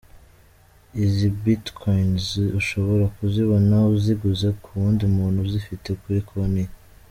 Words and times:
Izi 1.05 1.27
bitcoins 1.43 2.27
ushobora 2.59 3.05
kuzibona 3.15 3.75
uziguze 3.95 4.47
ku 4.61 4.67
wundi 4.77 5.03
muntu 5.15 5.37
uzifite 5.47 5.89
kuri 6.01 6.19
konti 6.29 6.61
ye. 6.65 6.71